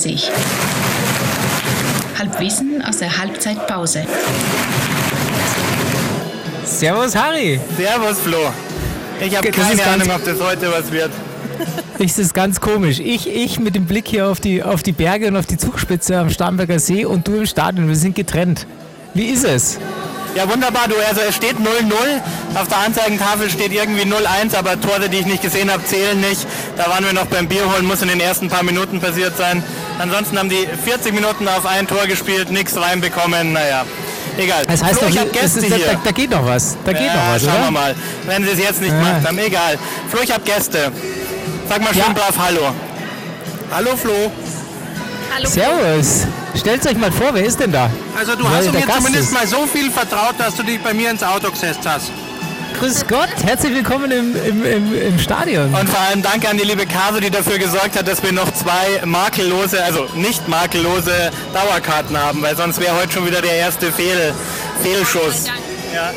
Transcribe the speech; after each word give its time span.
sich. 0.00 0.30
Halbwissen 2.18 2.82
aus 2.86 2.98
der 2.98 3.18
Halbzeitpause. 3.18 4.04
Servus 6.64 7.14
Harry. 7.14 7.60
Servus 7.76 8.18
Flo. 8.18 8.52
Ich 9.20 9.36
habe 9.36 9.50
keine 9.50 9.84
Ahnung, 9.84 10.10
ob 10.14 10.24
das 10.24 10.40
heute 10.40 10.70
was 10.72 10.90
wird. 10.90 11.10
Das 11.98 12.18
ist 12.18 12.32
ganz 12.32 12.62
komisch. 12.62 12.98
Ich, 12.98 13.28
ich 13.28 13.60
mit 13.60 13.74
dem 13.74 13.84
Blick 13.84 14.08
hier 14.08 14.28
auf 14.28 14.40
die, 14.40 14.62
auf 14.62 14.82
die 14.82 14.92
Berge 14.92 15.28
und 15.28 15.36
auf 15.36 15.44
die 15.44 15.58
Zugspitze 15.58 16.16
am 16.16 16.30
Starnberger 16.30 16.78
See 16.78 17.04
und 17.04 17.28
du 17.28 17.34
im 17.34 17.44
Stadion. 17.44 17.88
Wir 17.88 17.96
sind 17.96 18.14
getrennt. 18.14 18.66
Wie 19.12 19.26
ist 19.26 19.44
es? 19.44 19.78
Ja, 20.34 20.48
wunderbar, 20.48 20.88
du. 20.88 20.94
Also 21.06 21.20
es 21.28 21.36
steht 21.36 21.56
0-0. 21.56 21.66
Auf 22.54 22.68
der 22.68 22.78
Anzeigentafel 22.78 23.50
steht 23.50 23.72
irgendwie 23.72 24.02
0-1, 24.02 24.56
aber 24.56 24.80
Tore, 24.80 25.10
die 25.10 25.18
ich 25.18 25.26
nicht 25.26 25.42
gesehen 25.42 25.70
habe, 25.70 25.84
zählen 25.84 26.18
nicht. 26.20 26.46
Da 26.76 26.88
waren 26.88 27.04
wir 27.04 27.12
noch 27.12 27.26
beim 27.26 27.48
Bier 27.48 27.70
holen, 27.70 27.84
muss 27.84 28.00
in 28.00 28.08
den 28.08 28.20
ersten 28.20 28.48
paar 28.48 28.62
Minuten 28.62 29.00
passiert 29.00 29.36
sein. 29.36 29.62
Ansonsten 30.00 30.38
haben 30.38 30.48
die 30.48 30.66
40 30.84 31.12
Minuten 31.12 31.46
auf 31.46 31.66
ein 31.66 31.86
Tor 31.86 32.06
gespielt, 32.06 32.50
nichts 32.50 32.76
reinbekommen. 32.80 33.52
Naja, 33.52 33.84
egal. 34.38 34.64
Das 34.66 34.82
heißt, 34.82 34.98
Flo, 34.98 35.08
ich 35.08 35.14
doch, 35.14 35.20
habe 35.22 35.30
Gäste 35.30 35.60
ist, 35.60 35.74
hier. 35.74 35.86
da, 35.86 36.00
da 36.02 36.10
geht 36.10 36.30
noch 36.30 36.46
was. 36.46 36.76
Da 36.84 36.92
geht 36.92 37.02
ja, 37.02 37.14
noch 37.14 37.34
was, 37.34 37.42
schauen 37.42 37.54
oder? 37.54 37.64
wir 37.64 37.70
mal. 37.70 37.94
Wenn 38.26 38.44
sie 38.44 38.50
es 38.52 38.58
jetzt 38.58 38.80
nicht 38.80 38.92
Ja. 38.92 38.98
gemacht 38.98 39.26
haben, 39.26 39.38
egal. 39.38 39.78
Flo, 40.08 40.20
ich 40.22 40.32
habe 40.32 40.42
Gäste. 40.42 40.90
Sag 41.68 41.82
mal 41.82 41.92
schön 41.92 41.98
Ja. 42.02 42.12
brav 42.12 42.34
Hallo. 42.38 42.74
Hallo 43.70 43.96
Flo. 43.96 44.32
Servus. 45.44 46.26
Stellt 46.58 46.84
euch 46.86 46.96
mal 46.96 47.12
vor, 47.12 47.28
wer 47.32 47.44
ist 47.44 47.60
denn 47.60 47.70
da? 47.70 47.88
Also 48.18 48.34
du 48.34 48.44
Weil 48.44 48.56
hast 48.56 48.72
mir 48.72 48.86
zumindest 48.86 49.28
ist. 49.28 49.32
mal 49.32 49.46
so 49.46 49.66
viel 49.66 49.90
vertraut, 49.90 50.34
dass 50.38 50.56
du 50.56 50.62
dich 50.64 50.80
bei 50.82 50.92
mir 50.92 51.10
ins 51.10 51.22
Auto 51.22 51.50
gesetzt 51.50 51.80
hast. 51.84 52.10
Grüß 52.80 53.06
Gott, 53.08 53.28
herzlich 53.44 53.74
willkommen 53.74 54.10
im, 54.10 54.34
im, 54.44 54.64
im, 54.64 54.94
im 55.08 55.18
Stadion. 55.18 55.66
Und 55.74 55.88
vor 55.88 56.00
allem 56.00 56.22
danke 56.22 56.48
an 56.48 56.56
die 56.56 56.64
liebe 56.64 56.86
Kase, 56.86 57.20
die 57.20 57.30
dafür 57.30 57.58
gesorgt 57.58 57.96
hat, 57.98 58.08
dass 58.08 58.22
wir 58.22 58.32
noch 58.32 58.50
zwei 58.54 59.04
makellose, 59.04 59.84
also 59.84 60.06
nicht 60.14 60.48
makellose 60.48 61.30
Dauerkarten 61.52 62.16
haben, 62.18 62.40
weil 62.42 62.56
sonst 62.56 62.80
wäre 62.80 62.96
heute 62.96 63.12
schon 63.12 63.26
wieder 63.26 63.42
der 63.42 63.52
erste 63.54 63.92
Fehl, 63.92 64.32
Fehlschuss. 64.82 65.44
Ja. 65.94 66.10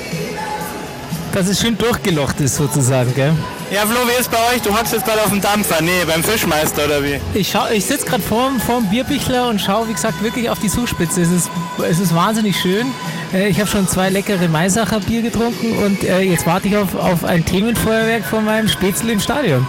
Dass 1.34 1.48
es 1.48 1.60
schön 1.60 1.78
durchgelocht 1.78 2.40
ist 2.40 2.56
sozusagen, 2.56 3.14
gell? 3.14 3.34
ja, 3.72 3.82
Flo, 3.82 3.98
wie 4.08 4.22
ist 4.22 4.32
bei 4.32 4.38
euch? 4.54 4.62
Du 4.62 4.70
hockst 4.78 4.94
jetzt 4.94 5.06
gerade 5.06 5.22
auf 5.22 5.30
dem 5.30 5.42
Dampfer. 5.42 5.82
Nee, 5.82 6.06
beim 6.08 6.24
Fischmeister 6.24 6.86
oder 6.86 7.04
wie? 7.04 7.20
Ich, 7.34 7.50
schau- 7.52 7.70
ich 7.74 7.84
sitze 7.86 8.06
gerade 8.06 8.22
vorm, 8.24 8.62
vorm 8.62 8.86
Bierbichler 8.90 9.50
und 9.50 9.60
schaue, 9.60 9.90
wie 9.90 9.94
gesagt, 9.94 10.22
wirklich 10.24 10.50
auf 10.50 10.60
die 10.60 10.70
Zugspitze. 10.70 11.22
Es 11.24 11.30
ist, 11.32 11.50
es 11.90 12.00
ist 12.00 12.14
wahnsinnig 12.16 12.56
schön. 12.60 12.86
Äh, 13.34 13.50
Ich 13.50 13.60
habe 13.60 13.70
schon 13.70 13.88
zwei 13.88 14.10
leckere 14.10 14.48
Maisacher 14.48 15.00
Bier 15.00 15.22
getrunken 15.22 15.78
und 15.78 16.04
äh, 16.04 16.22
jetzt 16.22 16.46
warte 16.46 16.68
ich 16.68 16.78
auf, 16.78 16.96
auf 16.96 17.24
ein 17.24 17.46
Themenfeuerwerk 17.46 18.24
von 18.26 18.46
meinem 18.46 18.68
Spätzle 18.68 19.12
im 19.14 19.20
Stadion. 19.20 19.66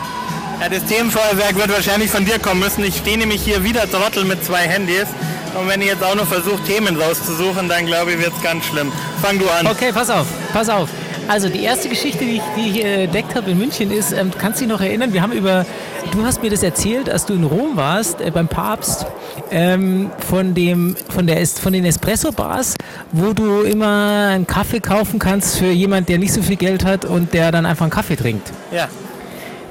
Ja, 0.60 0.68
das 0.68 0.84
Themenfeuerwerk 0.84 1.56
wird 1.56 1.72
wahrscheinlich 1.72 2.10
von 2.10 2.24
dir 2.24 2.38
kommen 2.38 2.60
müssen. 2.60 2.84
Ich 2.84 2.96
stehe 2.96 3.18
nämlich 3.18 3.42
hier 3.42 3.64
wieder 3.64 3.90
Trottel 3.90 4.24
mit 4.24 4.44
zwei 4.44 4.60
Handys. 4.68 5.06
Und 5.58 5.68
wenn 5.68 5.80
ihr 5.80 5.88
jetzt 5.88 6.02
auch 6.02 6.14
noch 6.14 6.26
versucht, 6.26 6.64
Themen 6.66 7.00
rauszusuchen, 7.00 7.68
dann 7.68 7.86
glaube 7.86 8.12
ich, 8.12 8.18
wird 8.18 8.32
es 8.36 8.42
ganz 8.42 8.64
schlimm. 8.66 8.90
Fang 9.22 9.38
du 9.38 9.48
an. 9.48 9.66
Okay, 9.66 9.92
pass 9.92 10.10
auf, 10.10 10.26
pass 10.52 10.68
auf. 10.68 10.88
Also 11.26 11.48
die 11.48 11.62
erste 11.62 11.88
Geschichte, 11.88 12.24
die 12.24 12.36
ich, 12.36 12.42
die 12.56 12.70
ich 12.70 12.84
äh, 12.84 13.04
entdeckt 13.04 13.34
habe 13.34 13.50
in 13.50 13.58
München 13.58 13.90
ist, 13.90 14.12
ähm, 14.12 14.30
kannst 14.38 14.60
du 14.60 14.64
dich 14.64 14.72
noch 14.72 14.82
erinnern, 14.82 15.12
wir 15.14 15.22
haben 15.22 15.32
über, 15.32 15.64
du 16.12 16.24
hast 16.24 16.42
mir 16.42 16.50
das 16.50 16.62
erzählt, 16.62 17.08
als 17.08 17.24
du 17.24 17.32
in 17.32 17.44
Rom 17.44 17.76
warst, 17.76 18.20
äh, 18.20 18.30
beim 18.30 18.46
Papst, 18.46 19.06
ähm, 19.50 20.10
von, 20.18 20.54
dem, 20.54 20.96
von, 21.08 21.26
der, 21.26 21.46
von 21.46 21.72
den 21.72 21.86
Espresso-Bars, 21.86 22.74
wo 23.12 23.32
du 23.32 23.62
immer 23.62 24.28
einen 24.32 24.46
Kaffee 24.46 24.80
kaufen 24.80 25.18
kannst 25.18 25.58
für 25.58 25.70
jemand, 25.70 26.08
der 26.10 26.18
nicht 26.18 26.32
so 26.32 26.42
viel 26.42 26.56
Geld 26.56 26.84
hat 26.84 27.06
und 27.06 27.32
der 27.32 27.50
dann 27.52 27.64
einfach 27.64 27.84
einen 27.84 27.92
Kaffee 27.92 28.16
trinkt. 28.16 28.52
Ja. 28.70 28.88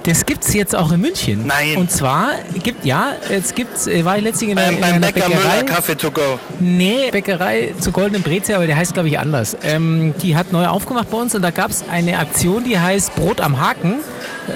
Das 0.04 0.26
gibt 0.26 0.44
es 0.44 0.54
jetzt 0.54 0.76
auch 0.76 0.92
in 0.92 1.00
München. 1.00 1.48
Nein. 1.48 1.78
Und 1.78 1.90
zwar 1.90 2.32
gibt, 2.62 2.84
ja, 2.84 3.14
es 3.30 3.56
gibt, 3.56 3.88
äh, 3.88 4.04
war 4.04 4.18
ich 4.18 4.24
letztens 4.24 4.50
in, 4.52 4.56
Beim, 4.56 4.76
in 4.76 4.82
beim 4.82 4.96
einer 4.96 5.08
Bäcker 5.08 5.30
Bäckerei. 5.30 5.62
Müller 5.62 5.64
Kaffee 5.64 5.96
to 5.96 6.12
go. 6.12 6.38
Nee, 6.60 7.10
Bäckerei 7.12 7.74
zu 7.80 7.94
Goldenen 7.94 8.22
Breze, 8.22 8.54
aber 8.56 8.68
der 8.68 8.76
heißt 8.76 8.94
glaube 8.94 9.08
ich 9.08 9.18
anders. 9.18 9.56
Ähm, 9.64 10.14
die 10.22 10.36
hat 10.36 10.52
neu 10.52 10.68
aufgemacht 10.68 11.10
bei 11.10 11.18
uns 11.18 11.34
und 11.36 11.42
da 11.42 11.52
gab 11.52 11.72
es 11.72 11.86
eine 11.90 12.20
Aktion, 12.20 12.66
die 12.66 12.78
heißt 12.78 13.16
Brot 13.16 13.40
am 13.40 13.62
Haken. 13.62 14.02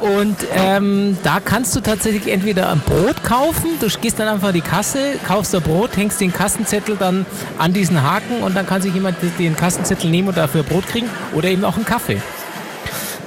und 0.02 0.36
ähm, 0.56 1.18
da 1.24 1.40
kannst 1.40 1.76
du 1.76 1.80
tatsächlich 1.80 2.32
entweder 2.32 2.72
ein 2.72 2.80
Brot 2.80 3.24
kaufen, 3.24 3.70
du 3.80 3.88
gehst 3.88 4.20
dann 4.20 4.28
einfach 4.28 4.50
an 4.50 4.54
die 4.54 4.62
Kasse, 4.62 5.14
kaufst 5.28 5.54
ein 5.54 5.62
Brot, 5.62 5.96
hängst 5.96 6.20
den 6.20 6.34
Kassenzettel 6.34 6.98
dann 6.98 7.26
an 7.60 7.72
diesen 7.72 8.02
Haken 8.02 8.42
und 8.42 8.56
dann 8.56 8.66
kann 8.66 8.82
sich 8.82 8.94
jemand 8.94 9.18
den 9.38 9.56
Kassenzettel 9.56 10.10
nehmen 10.10 10.30
und 10.30 10.38
dafür 10.38 10.64
Brot 10.64 10.88
kriegen 10.88 11.10
oder 11.34 11.50
eben 11.50 11.64
auch 11.64 11.76
einen 11.76 11.86
Kaffee. 11.86 12.22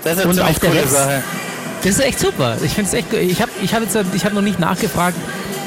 Das 0.02 0.18
ist 0.18 0.24
eine 0.24 0.30
Und 0.30 0.40
auf 0.40 0.60
coole 0.60 0.86
Sache. 0.86 1.22
Das 1.82 1.92
ist 1.92 2.00
echt 2.00 2.18
super. 2.18 2.56
Ich 2.62 2.72
finde 2.72 2.88
es 2.88 2.94
echt. 2.94 3.12
Ich 3.12 3.42
habe 3.42 3.52
ich 3.62 3.74
hab 3.74 3.82
jetzt 3.82 3.96
ich 4.14 4.24
hab 4.24 4.32
noch 4.32 4.42
nicht 4.42 4.58
nachgefragt. 4.58 5.16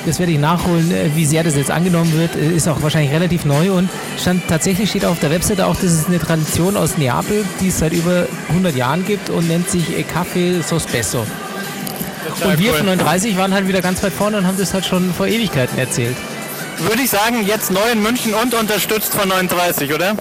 Das 0.07 0.19
werde 0.19 0.31
ich 0.31 0.39
nachholen, 0.39 0.89
äh, 0.89 1.09
wie 1.15 1.25
sehr 1.25 1.43
das 1.43 1.57
jetzt 1.57 1.69
angenommen 1.69 2.13
wird. 2.13 2.33
Äh, 2.37 2.55
Ist 2.55 2.69
auch 2.69 2.81
wahrscheinlich 2.81 3.11
relativ 3.11 3.43
neu 3.43 3.73
und 3.73 3.89
stand 4.17 4.47
tatsächlich 4.47 4.89
steht 4.89 5.03
auf 5.03 5.19
der 5.19 5.31
Webseite 5.31 5.65
auch, 5.67 5.75
das 5.75 5.91
ist 5.91 6.07
eine 6.07 6.17
Tradition 6.17 6.77
aus 6.77 6.97
Neapel, 6.97 7.43
die 7.59 7.67
es 7.67 7.79
seit 7.79 7.91
über 7.91 8.25
100 8.47 8.73
Jahren 8.73 9.05
gibt 9.05 9.29
und 9.29 9.49
nennt 9.49 9.69
sich 9.69 9.97
äh, 9.97 10.03
Kaffee 10.03 10.61
Sospeso. 10.61 11.27
Total 12.39 12.53
Und 12.53 12.59
wir 12.59 12.73
von 12.73 12.85
39 12.85 13.37
waren 13.37 13.53
halt 13.53 13.67
wieder 13.67 13.81
ganz 13.81 14.01
weit 14.01 14.13
vorne 14.13 14.37
und 14.37 14.47
haben 14.47 14.57
das 14.57 14.73
halt 14.73 14.85
schon 14.85 15.13
vor 15.13 15.27
Ewigkeiten 15.27 15.77
erzählt. 15.77 16.15
Würde 16.79 17.01
ich 17.01 17.09
sagen, 17.09 17.45
jetzt 17.45 17.71
neu 17.71 17.91
in 17.91 18.03
München 18.03 18.33
und 18.35 18.53
unterstützt 18.53 19.13
von 19.13 19.27
39, 19.27 19.93
oder? 19.93 20.15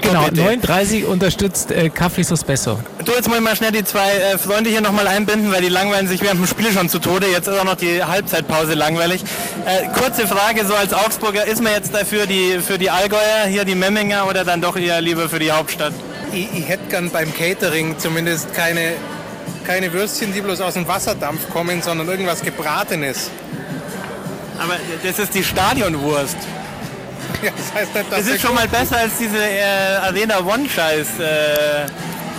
Genau, 0.00 0.26
Idee. 0.28 0.42
39 0.42 1.04
unterstützt 1.04 1.70
äh, 1.70 1.90
Kaffee 1.90 2.22
Sospeso. 2.22 2.78
Du, 3.04 3.12
jetzt 3.12 3.28
muss 3.28 3.36
ich 3.36 3.42
mal 3.42 3.54
schnell 3.54 3.72
die 3.72 3.84
zwei 3.84 4.10
äh, 4.10 4.38
Freunde 4.38 4.70
hier 4.70 4.80
nochmal 4.80 5.06
einbinden, 5.06 5.52
weil 5.52 5.60
die 5.60 5.68
langweilen 5.68 6.08
sich 6.08 6.22
während 6.22 6.40
dem 6.40 6.46
Spiel 6.46 6.72
schon 6.72 6.88
zu 6.88 7.00
Tode. 7.00 7.26
Jetzt 7.26 7.48
ist 7.48 7.58
auch 7.58 7.64
noch 7.64 7.76
die 7.76 8.02
Halbzeitpause 8.02 8.74
langweilig. 8.74 9.22
Äh, 9.66 9.88
kurze 9.88 10.26
Frage, 10.26 10.64
so 10.64 10.74
als 10.74 10.94
Augsburger, 10.94 11.44
ist 11.46 11.62
man 11.62 11.72
jetzt 11.72 11.94
dafür 11.94 12.26
die, 12.26 12.60
für 12.66 12.78
die 12.78 12.90
Allgäuer, 12.90 13.44
hier 13.46 13.64
die 13.66 13.74
Memminger 13.74 14.26
oder 14.26 14.44
dann 14.44 14.62
doch 14.62 14.76
eher 14.76 15.00
lieber 15.02 15.28
für 15.28 15.38
die 15.38 15.52
Hauptstadt? 15.52 15.92
Ich, 16.32 16.48
ich 16.54 16.68
hätte 16.68 16.88
gern 16.88 17.10
beim 17.10 17.34
Catering 17.34 17.98
zumindest 17.98 18.54
keine, 18.54 18.94
keine 19.66 19.92
Würstchen, 19.92 20.32
die 20.32 20.40
bloß 20.40 20.62
aus 20.62 20.74
dem 20.74 20.88
Wasserdampf 20.88 21.50
kommen, 21.50 21.82
sondern 21.82 22.08
irgendwas 22.08 22.40
Gebratenes. 22.40 23.30
Aber 24.62 24.74
das 25.02 25.18
ist 25.18 25.34
die 25.34 25.42
Stadionwurst. 25.44 26.36
Ja, 27.42 27.50
das 27.56 27.74
heißt 27.80 27.94
nicht, 27.94 28.12
dass 28.12 28.18
Das 28.24 28.28
ist 28.34 28.42
schon 28.42 28.54
mal 28.54 28.68
besser 28.68 28.98
als 28.98 29.12
diese 29.18 29.38
äh, 29.38 29.62
Arena 30.06 30.40
One-Scheiß. 30.40 31.06
Äh, 31.18 31.86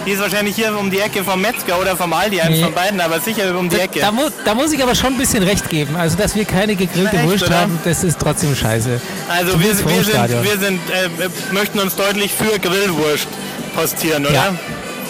die 0.06 0.12
ist 0.12 0.20
wahrscheinlich 0.22 0.56
hier 0.56 0.78
um 0.78 0.90
die 0.90 1.00
Ecke 1.00 1.24
vom 1.24 1.40
Metzger 1.42 1.80
oder 1.80 1.96
vom 1.96 2.12
Aldi, 2.14 2.42
eins 2.42 2.58
Nee. 2.58 2.64
von 2.64 2.74
beiden, 2.74 3.00
aber 3.00 3.20
sicher 3.20 3.56
um 3.58 3.70
die 3.70 3.80
Ecke. 3.80 4.00
Da, 4.00 4.12
mu 4.12 4.24
da 4.46 4.54
muss 4.56 4.72
ich 4.74 4.82
aber 4.82 4.96
schon 4.96 5.14
ein 5.14 5.18
bisschen 5.18 5.44
recht 5.44 5.70
geben. 5.70 5.96
Also, 5.96 6.18
dass 6.18 6.36
wir 6.36 6.46
keine 6.46 6.76
gegrillte 6.76 7.12
Na, 7.14 7.20
echt, 7.22 7.30
Wurst 7.30 7.46
oder? 7.48 7.62
haben, 7.62 7.80
das 7.84 8.04
ist 8.04 8.20
trotzdem 8.20 8.56
scheiße. 8.56 9.00
Also 9.30 9.60
wir, 9.60 9.68
wir 9.70 10.04
sind, 10.04 10.44
wir 10.44 10.58
sind 10.60 10.80
äh, 10.90 11.30
möchten 11.54 11.80
uns 11.80 11.96
deutlich 11.96 12.32
für 12.34 12.58
Grillwurst 12.60 13.28
postieren, 13.76 14.26
oder? 14.26 14.34
Ja. 14.34 14.56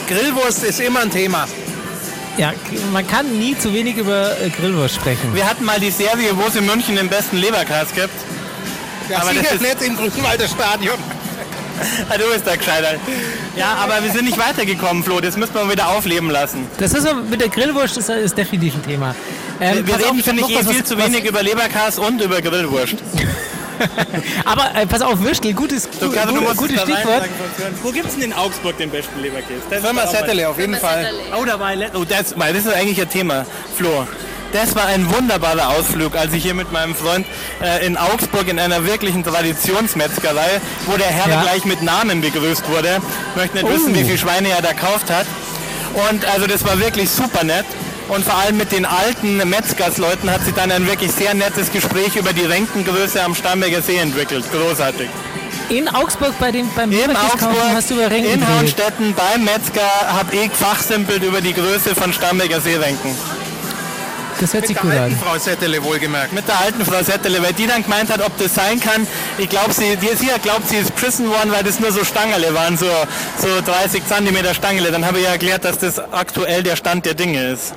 Grillwurst 0.07 0.63
ist 0.63 0.79
immer 0.81 1.01
ein 1.01 1.11
Thema. 1.11 1.47
Ja, 2.37 2.53
man 2.93 3.05
kann 3.07 3.37
nie 3.37 3.57
zu 3.57 3.73
wenig 3.73 3.97
über 3.97 4.31
äh, 4.41 4.49
Grillwurst 4.49 4.95
sprechen. 4.95 5.33
Wir 5.35 5.45
hatten 5.47 5.65
mal 5.65 5.79
die 5.79 5.91
Serie, 5.91 6.29
wo 6.35 6.43
es 6.47 6.55
in 6.55 6.65
München 6.65 6.95
den 6.95 7.07
besten 7.09 7.37
Leberkas 7.37 7.93
gibt. 7.93 8.09
Ja, 9.09 9.17
Aber 9.17 9.29
sicher 9.31 9.43
das 9.43 9.53
ist- 9.53 9.61
nicht 9.61 9.81
im 9.81 9.97
Grünwalder 9.97 10.47
Stadion. 10.47 10.95
Ah, 12.09 12.17
du 12.17 12.31
bist 12.31 12.45
der 12.45 12.57
Gescheiter. 12.57 12.93
Ja, 13.55 13.73
aber 13.83 14.03
wir 14.03 14.11
sind 14.11 14.25
nicht 14.25 14.37
weitergekommen, 14.37 15.03
Flo. 15.03 15.19
Das 15.19 15.35
müssen 15.35 15.53
wir 15.55 15.69
wieder 15.71 15.89
aufleben 15.89 16.29
lassen. 16.29 16.67
Das 16.77 16.93
ist 16.93 17.03
so, 17.07 17.15
mit 17.15 17.41
der 17.41 17.49
Grillwurst 17.49 17.97
ist, 17.97 18.07
ist 18.09 18.37
definitiv 18.37 18.75
ein 18.75 18.83
Thema. 18.83 19.15
Ähm, 19.59 19.85
Wir 19.87 19.95
reden, 19.97 20.21
finde 20.23 20.43
ich, 20.43 20.49
eh 20.51 20.55
was, 20.59 20.67
viel 20.69 20.81
was- 20.81 20.87
zu 20.87 20.97
was- 20.97 21.05
wenig 21.07 21.25
über 21.25 21.41
Leberkas 21.41 21.97
und 21.97 22.21
über 22.21 22.39
Grillwurst. 22.41 22.95
Aber 24.45 24.75
äh, 24.75 24.85
pass 24.85 25.01
auf, 25.01 25.19
Würstel, 25.19 25.53
gutes, 25.53 25.89
Du, 25.99 26.11
gu- 26.11 26.15
gutes 26.55 26.77
es 26.77 26.85
da 26.85 26.93
rein 26.93 27.03
Stichwort. 27.03 27.23
Wo 27.83 27.91
gibt 27.91 28.07
es 28.07 28.13
denn 28.15 28.23
in 28.23 28.33
Augsburg 28.33 28.77
den 28.77 28.89
besten 28.89 29.19
Leberkäse? 29.21 29.61
Das 29.69 29.79
ist 29.79 29.85
Firma 29.85 30.07
Settele 30.07 30.49
auf 30.49 30.57
jeden 30.59 30.75
Fall. 30.75 31.09
Oh, 31.39 31.45
da 31.45 31.59
war 31.59 31.71
oh, 31.95 32.03
das, 32.05 32.37
weil 32.37 32.53
das 32.53 32.65
ist 32.65 32.73
eigentlich 32.73 33.01
ein 33.01 33.09
Thema, 33.09 33.45
Flo. 33.77 34.07
Das 34.53 34.75
war 34.75 34.85
ein 34.87 35.09
wunderbarer 35.15 35.69
Ausflug, 35.69 36.15
als 36.17 36.33
ich 36.33 36.43
hier 36.43 36.53
mit 36.53 36.73
meinem 36.73 36.93
Freund 36.93 37.25
äh, 37.63 37.85
in 37.85 37.95
Augsburg 37.95 38.49
in 38.49 38.59
einer 38.59 38.85
wirklichen 38.85 39.23
Traditionsmetzgerei, 39.23 40.59
wo 40.87 40.97
der 40.97 41.07
Herr 41.07 41.29
Ja. 41.29 41.41
gleich 41.41 41.63
mit 41.63 41.81
Namen 41.81 42.19
begrüßt 42.21 42.67
wurde. 42.69 42.99
Ich 43.31 43.35
möchte 43.41 43.55
nicht 43.57 43.65
Oh. 43.65 43.73
wissen, 43.73 43.95
wie 43.95 44.03
viele 44.03 44.17
Schweine 44.17 44.49
er 44.49 44.61
da 44.61 44.73
gekauft 44.73 45.09
hat. 45.09 45.25
Und 46.09 46.25
also 46.25 46.47
das 46.47 46.65
war 46.65 46.79
wirklich 46.79 47.09
super 47.09 47.43
nett. 47.45 47.65
Und 48.07 48.25
vor 48.25 48.35
allem 48.35 48.57
mit 48.57 48.71
den 48.71 48.85
alten 48.85 49.37
Metzgersleuten 49.49 50.29
hat 50.29 50.43
sich 50.43 50.53
dann 50.53 50.71
ein 50.71 50.87
wirklich 50.87 51.11
sehr 51.11 51.33
nettes 51.33 51.71
Gespräch 51.71 52.15
über 52.15 52.33
die 52.33 52.45
Renkengröße 52.45 53.23
am 53.23 53.35
Starnberger 53.35 53.81
See 53.81 53.97
entwickelt. 53.97 54.43
Großartig. 54.51 55.09
In 55.69 55.87
Augsburg 55.87 56.33
bei 56.37 56.51
dem, 56.51 56.69
beim 56.75 56.91
In 56.91 57.15
Augsburg, 57.15 57.55
hast 57.73 57.89
du 57.89 57.93
über 57.95 58.11
Renken 58.11 58.33
in. 58.33 58.47
Hornstetten 58.47 59.13
beim 59.13 59.45
Metzger 59.45 59.89
habe 60.07 60.35
ich 60.35 60.51
fachsimpelt 60.51 61.23
über 61.23 61.39
die 61.39 61.53
Größe 61.53 61.95
von 61.95 62.11
Starnberger 62.11 62.59
Seerenken. 62.59 63.15
Das 64.41 64.53
hört 64.53 64.63
Mit 64.63 64.67
sich 64.69 64.77
der 64.77 64.83
gut 64.83 64.99
alten 64.99 65.13
an. 65.13 65.19
Frau 65.21 65.37
Settele 65.37 65.83
wohlgemerkt. 65.83 66.33
Mit 66.33 66.47
der 66.47 66.59
alten 66.59 66.83
Frau 66.83 67.01
Settele, 67.03 67.41
weil 67.43 67.53
die 67.53 67.67
dann 67.67 67.83
gemeint 67.83 68.11
hat, 68.11 68.21
ob 68.25 68.37
das 68.37 68.55
sein 68.55 68.79
kann. 68.79 69.07
Ich 69.37 69.47
glaube, 69.47 69.71
sie, 69.71 69.95
die, 69.95 70.15
sie 70.17 70.27
glaubt, 70.41 70.67
sie 70.67 70.77
ist 70.77 70.95
beschissen 70.95 71.29
worden, 71.29 71.51
weil 71.51 71.63
das 71.63 71.79
nur 71.79 71.91
so 71.91 72.03
Stangele 72.03 72.53
waren, 72.53 72.75
so, 72.75 72.87
so 73.37 73.47
30 73.63 74.05
Zentimeter 74.07 74.53
Stangele. 74.53 74.91
Dann 74.91 75.05
habe 75.05 75.19
ich 75.19 75.25
ja 75.25 75.31
erklärt, 75.31 75.63
dass 75.63 75.77
das 75.77 75.99
aktuell 75.99 76.63
der 76.63 76.75
Stand 76.75 77.05
der 77.05 77.13
Dinge 77.13 77.49
ist. 77.49 77.75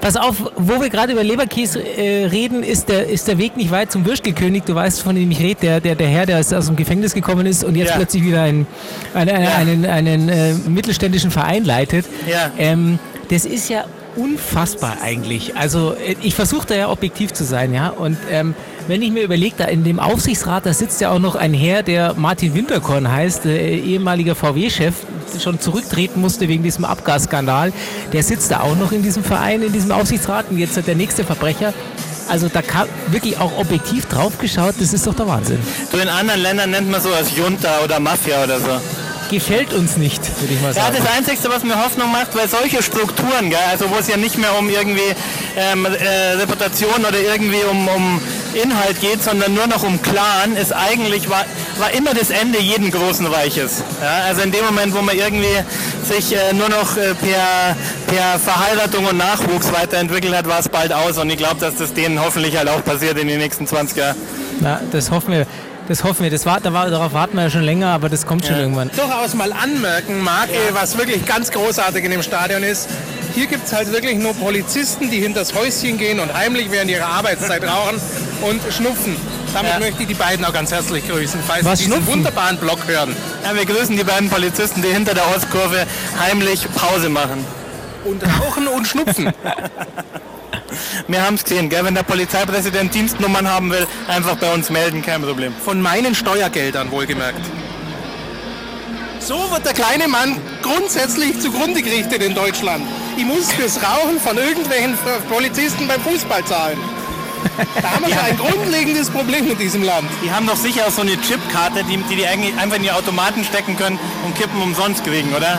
Pass 0.00 0.16
auf, 0.16 0.50
wo 0.56 0.80
wir 0.80 0.88
gerade 0.88 1.12
über 1.12 1.22
Leberkäse 1.22 1.78
äh, 1.82 2.24
reden, 2.26 2.62
ist 2.62 2.88
der, 2.88 3.06
ist 3.08 3.28
der 3.28 3.36
Weg 3.36 3.56
nicht 3.58 3.70
weit 3.70 3.92
zum 3.92 4.06
Würstelkönig. 4.06 4.62
Du 4.64 4.74
weißt, 4.74 5.02
von 5.02 5.14
dem 5.14 5.30
ich 5.30 5.40
rede, 5.40 5.60
der, 5.60 5.80
der, 5.80 5.94
der 5.94 6.08
Herr, 6.08 6.24
der 6.26 6.38
aus 6.38 6.52
aus 6.54 6.66
dem 6.68 6.76
Gefängnis 6.76 7.12
gekommen 7.12 7.44
ist 7.44 7.64
und 7.64 7.76
jetzt 7.76 7.90
Ja. 7.90 7.96
plötzlich 7.96 8.24
wieder 8.24 8.42
einen, 8.42 8.66
einen, 9.12 9.42
Ja. 9.42 9.54
einen, 9.56 9.84
einen 9.84 10.28
äh, 10.30 10.54
mittelständischen 10.54 11.30
Verein 11.30 11.64
leitet. 11.64 12.06
Ja. 12.26 12.50
Ähm, 12.58 12.98
das 13.28 13.44
ist 13.44 13.68
ja 13.68 13.84
unfassbar 14.20 14.98
eigentlich. 15.02 15.56
Also 15.56 15.94
äh, 15.94 16.16
ich 16.22 16.34
versuche 16.34 16.66
da 16.66 16.74
ja 16.74 16.88
objektiv 16.88 17.32
zu 17.32 17.44
sein, 17.44 17.72
ja. 17.72 17.88
Und 17.88 18.18
ähm, 18.30 18.54
wenn 18.86 19.02
ich 19.02 19.10
mir 19.10 19.22
überlege, 19.22 19.54
da 19.58 19.64
in 19.64 19.84
dem 19.84 19.98
Aufsichtsrat, 19.98 20.66
da 20.66 20.74
sitzt 20.74 21.00
ja 21.00 21.10
auch 21.10 21.18
noch 21.18 21.34
ein 21.34 21.54
Herr, 21.54 21.82
der 21.82 22.14
Martin 22.14 22.54
Winterkorn 22.54 23.10
heißt, 23.10 23.46
äh, 23.46 23.76
ehemaliger 23.78 24.34
VW-Chef, 24.34 24.94
schon 25.40 25.60
zurücktreten 25.60 26.20
musste 26.20 26.48
wegen 26.48 26.62
diesem 26.62 26.84
Abgasskandal. 26.84 27.72
Der 28.12 28.22
sitzt 28.22 28.50
da 28.50 28.60
auch 28.60 28.76
noch 28.76 28.92
in 28.92 29.02
diesem 29.02 29.22
Verein, 29.22 29.62
in 29.62 29.72
diesem 29.72 29.92
Aufsichtsrat 29.92 30.46
und 30.50 30.58
jetzt 30.58 30.76
hat 30.76 30.86
der 30.86 30.96
nächste 30.96 31.24
Verbrecher. 31.24 31.72
Also 32.28 32.48
da 32.48 32.62
kam 32.62 32.86
wirklich 33.08 33.38
auch 33.38 33.58
objektiv 33.58 34.06
drauf 34.06 34.38
geschaut, 34.38 34.74
das 34.78 34.92
ist 34.92 35.06
doch 35.06 35.14
der 35.14 35.26
Wahnsinn. 35.26 35.58
So 35.90 35.98
in 35.98 36.08
anderen 36.08 36.40
Ländern 36.40 36.70
nennt 36.70 36.90
man 36.90 37.00
sowas 37.00 37.36
Junta 37.36 37.80
oder 37.84 37.98
Mafia 37.98 38.44
oder 38.44 38.60
so. 38.60 38.80
Gefällt 39.30 39.72
uns 39.72 39.96
nicht, 39.96 40.20
würde 40.40 40.54
ich 40.54 40.60
mal 40.60 40.74
Ja, 40.74 40.82
sagen. 40.86 40.96
das 40.98 41.16
Einzige, 41.16 41.54
was 41.54 41.62
mir 41.62 41.76
Hoffnung 41.84 42.10
macht, 42.10 42.34
weil 42.34 42.48
solche 42.48 42.82
Strukturen, 42.82 43.48
gell, 43.50 43.58
also 43.70 43.88
wo 43.88 43.94
es 43.96 44.08
ja 44.08 44.16
nicht 44.16 44.36
mehr 44.38 44.58
um 44.58 44.68
irgendwie 44.68 45.14
ähm, 45.56 45.84
äh, 45.86 46.32
Reputation 46.40 47.04
oder 47.06 47.16
irgendwie 47.18 47.62
um, 47.70 47.86
um 47.88 48.20
Inhalt 48.54 49.00
geht, 49.00 49.22
sondern 49.22 49.54
nur 49.54 49.68
noch 49.68 49.84
um 49.84 50.02
Clan, 50.02 50.56
ist 50.60 50.72
eigentlich, 50.72 51.30
war, 51.30 51.44
war 51.78 51.92
immer 51.92 52.12
das 52.12 52.30
Ende 52.30 52.60
jeden 52.60 52.90
großen 52.90 53.24
Reiches. 53.26 53.84
Ja, 54.02 54.24
also 54.26 54.42
in 54.42 54.50
dem 54.50 54.64
Moment, 54.64 54.94
wo 54.94 55.00
man 55.02 55.16
irgendwie 55.16 55.46
sich 56.02 56.34
äh, 56.34 56.52
nur 56.52 56.68
noch 56.68 56.96
äh, 56.96 57.14
per, 57.14 57.76
per 58.08 58.38
Verheiratung 58.40 59.06
und 59.06 59.16
Nachwuchs 59.16 59.72
weiterentwickelt 59.72 60.34
hat, 60.36 60.48
war 60.48 60.58
es 60.58 60.68
bald 60.68 60.92
aus 60.92 61.18
und 61.18 61.30
ich 61.30 61.36
glaube, 61.36 61.60
dass 61.60 61.76
das 61.76 61.94
denen 61.94 62.20
hoffentlich 62.20 62.56
halt 62.56 62.68
auch 62.68 62.84
passiert 62.84 63.16
in 63.16 63.28
den 63.28 63.38
nächsten 63.38 63.64
20 63.68 63.96
Jahren. 63.96 64.16
Na, 64.58 64.80
das 64.90 65.10
hoffen 65.12 65.32
wir. 65.34 65.46
Das 65.90 66.04
hoffen 66.04 66.22
wir. 66.22 66.30
Das 66.30 66.46
war, 66.46 66.60
da 66.60 66.72
war, 66.72 66.88
darauf 66.88 67.12
warten 67.14 67.34
wir 67.36 67.42
ja 67.42 67.50
schon 67.50 67.62
länger, 67.64 67.88
aber 67.88 68.08
das 68.08 68.24
kommt 68.24 68.46
schon 68.46 68.54
irgendwann. 68.54 68.92
durchaus 68.94 69.34
mal 69.34 69.52
anmerken 69.52 70.20
mag, 70.22 70.48
äh, 70.48 70.72
was 70.72 70.96
wirklich 70.96 71.24
ganz 71.26 71.50
großartig 71.50 72.04
in 72.04 72.12
dem 72.12 72.22
Stadion 72.22 72.62
ist. 72.62 72.88
Hier 73.34 73.48
gibt 73.48 73.66
es 73.66 73.72
halt 73.72 73.90
wirklich 73.92 74.16
nur 74.16 74.32
Polizisten, 74.34 75.10
die 75.10 75.18
hinters 75.18 75.52
Häuschen 75.52 75.98
gehen 75.98 76.20
und 76.20 76.32
heimlich 76.32 76.70
während 76.70 76.92
ihrer 76.92 77.06
Arbeitszeit 77.06 77.64
rauchen 77.68 78.00
und 78.42 78.60
schnupfen. 78.72 79.16
Damit 79.52 79.72
Ja. 79.72 79.80
möchte 79.80 80.02
ich 80.02 80.06
die 80.06 80.14
beiden 80.14 80.44
auch 80.44 80.52
ganz 80.52 80.70
herzlich 80.70 81.08
grüßen, 81.08 81.40
falls 81.44 81.64
Was 81.64 81.80
sie 81.80 81.86
diesen 81.86 81.96
schnupfen? 81.98 82.18
wunderbaren 82.18 82.56
Blog 82.58 82.78
hören. 82.86 83.16
Ja, 83.44 83.52
wir 83.56 83.66
grüßen 83.66 83.96
die 83.96 84.04
beiden 84.04 84.30
Polizisten, 84.30 84.82
die 84.82 84.90
hinter 84.90 85.14
der 85.14 85.24
Ostkurve 85.34 85.86
heimlich 86.20 86.68
Pause 86.72 87.08
machen. 87.08 87.44
Und 88.04 88.22
rauchen 88.22 88.68
und 88.68 88.86
schnupfen. 88.86 89.32
Wir 91.08 91.24
haben 91.24 91.34
es 91.34 91.44
gesehen, 91.44 91.68
gell? 91.68 91.84
wenn 91.84 91.94
der 91.94 92.02
Polizeipräsident 92.02 92.94
Dienstnummern 92.94 93.48
haben 93.48 93.70
will, 93.70 93.86
einfach 94.08 94.36
bei 94.36 94.52
uns 94.52 94.70
melden, 94.70 95.02
kein 95.02 95.22
Problem. 95.22 95.52
Von 95.64 95.80
meinen 95.80 96.14
Steuergeldern 96.14 96.90
wohlgemerkt. 96.90 97.40
So 99.20 99.36
wird 99.50 99.66
der 99.66 99.74
kleine 99.74 100.08
Mann 100.08 100.36
grundsätzlich 100.62 101.38
zugrunde 101.40 101.82
gerichtet 101.82 102.22
in 102.22 102.34
Deutschland. 102.34 102.84
Ich 103.16 103.24
muss 103.24 103.52
fürs 103.52 103.76
Rauchen 103.82 104.18
von 104.18 104.38
irgendwelchen 104.38 104.96
Polizisten 105.28 105.86
beim 105.86 106.00
Fußball 106.00 106.44
zahlen. 106.44 106.78
Da 107.82 107.90
haben 107.90 108.06
wir 108.06 108.14
schon 108.14 108.24
ein 108.24 108.36
grundlegendes 108.36 109.10
Problem 109.10 109.50
in 109.50 109.58
diesem 109.58 109.82
Land. 109.82 110.08
Die 110.24 110.30
haben 110.30 110.46
doch 110.46 110.56
sicher 110.56 110.86
auch 110.86 110.90
so 110.90 111.02
eine 111.02 111.20
Chipkarte, 111.20 111.84
die, 111.84 111.98
die 111.98 112.16
die 112.16 112.26
eigentlich 112.26 112.56
einfach 112.58 112.76
in 112.76 112.82
die 112.82 112.90
Automaten 112.90 113.44
stecken 113.44 113.76
können 113.76 113.98
und 114.24 114.34
Kippen 114.34 114.60
umsonst 114.60 115.04
kriegen, 115.04 115.34
oder? 115.34 115.58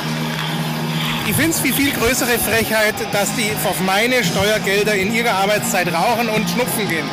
Ich 1.28 1.36
finde 1.36 1.52
es 1.52 1.64
wie 1.64 1.72
viel 1.72 1.92
größere 1.92 2.38
Frechheit, 2.40 2.96
dass 3.12 3.34
die 3.36 3.52
auf 3.64 3.80
meine 3.86 4.24
Steuergelder 4.24 4.96
in 4.96 5.14
ihrer 5.14 5.32
Arbeitszeit 5.32 5.88
rauchen 5.94 6.28
und 6.30 6.50
schnupfen 6.50 6.90
gehen. 6.90 7.06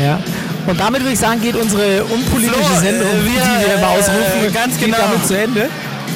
Ja. 0.00 0.18
Und 0.66 0.78
damit 0.80 1.00
würde 1.02 1.12
ich 1.12 1.18
sagen, 1.18 1.40
geht 1.40 1.56
unsere 1.56 2.04
unpolitische 2.04 2.62
So, 2.62 2.74
äh, 2.74 2.80
Sendung, 2.80 3.08
wir, 3.24 3.42
die 3.42 3.66
wir 3.66 3.74
immer 3.74 3.94
äh, 3.94 3.98
ausrufen, 3.98 4.52
ganz 4.52 4.78
geht 4.78 4.86
genau. 4.86 4.98
damit 4.98 5.26
zu 5.26 5.36
Ende. 5.36 5.68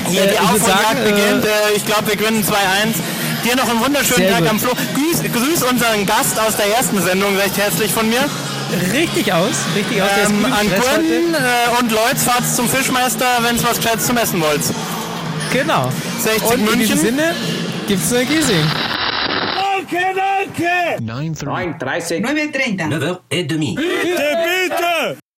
Hier, 0.08 0.22
Äh, 0.22 0.26
die 0.28 0.34
ich 0.34 0.40
würd 0.40 0.62
Aufholjagd 0.62 1.00
äh, 1.00 1.10
beginnt. 1.10 1.44
Äh, 1.44 1.76
ich 1.76 1.84
glaube, 1.84 2.06
wir 2.08 2.16
gewinnen 2.16 2.44
2-1. 2.44 3.44
Dir 3.44 3.56
noch 3.56 3.68
einen 3.68 3.80
wunderschönen 3.80 4.28
Tag 4.30 4.40
gut. 4.40 4.48
am 4.50 4.60
Flo. 4.60 4.70
Grüß, 4.94 5.22
grüß 5.32 5.62
unseren 5.70 6.06
Gast 6.06 6.38
aus 6.40 6.56
der 6.56 6.66
ersten 6.76 7.02
Sendung 7.02 7.36
recht 7.36 7.56
herzlich 7.58 7.92
von 7.92 8.08
mir. 8.08 8.24
Richtig 8.92 9.32
aus, 9.32 9.54
richtig 9.76 10.02
aus. 10.02 10.08
Ähm, 10.26 10.44
an. 10.44 10.66
Gwen 10.66 11.34
äh, 11.34 11.80
und 11.80 11.92
Leutz 11.92 12.24
fahrt's 12.24 12.56
zum 12.56 12.68
Fischmeister, 12.68 13.26
wenn 13.42 13.56
es 13.56 13.64
was 13.64 13.76
Gescheites 13.76 14.06
zum 14.06 14.16
Essen 14.16 14.40
wollt. 14.40 14.62
Genau. 15.56 15.90
60 16.18 16.42
Und 16.42 16.52
in 16.52 16.78
diesem 16.78 16.78
München. 16.78 16.98
Sinne 16.98 17.34
gibt's 17.88 18.12
eine 18.12 18.26
Giesing. 18.26 18.66
9.30. 21.00 22.20
9.30. 22.20 22.20
9h30. 23.30 25.16